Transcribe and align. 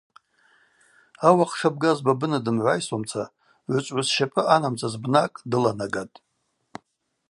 Ауахъ 1.27 1.55
шабгаз 1.59 1.97
Бабына 2.05 2.39
дымгӏвайсуамца 2.45 3.23
гӏвычӏвгӏвыс 3.69 4.07
щапӏы 4.15 4.41
ъанамдзасыз 4.47 4.95
бнакӏ 5.03 5.37
дыланагатӏ. 5.49 6.15